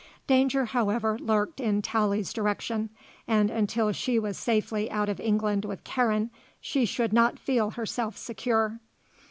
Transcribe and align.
Danger, 0.25 0.65
however, 0.65 1.19
lurked 1.19 1.59
in 1.59 1.83
Tallie's 1.83 2.33
direction, 2.33 2.89
and 3.27 3.51
until 3.51 3.91
she 3.91 4.17
was 4.17 4.35
safely 4.35 4.89
out 4.89 5.09
of 5.09 5.19
England 5.19 5.63
with 5.63 5.83
Karen 5.83 6.31
she 6.59 6.85
should 6.85 7.13
not 7.13 7.37
feel 7.37 7.69
herself 7.69 8.17
secure. 8.17 8.79